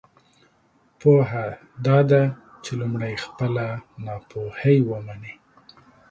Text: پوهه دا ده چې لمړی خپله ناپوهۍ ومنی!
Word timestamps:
پوهه 0.99 1.45
دا 1.85 1.97
ده 2.09 2.21
چې 2.63 2.71
لمړی 2.79 3.13
خپله 3.25 3.65
ناپوهۍ 4.05 4.77
ومنی! 4.89 5.33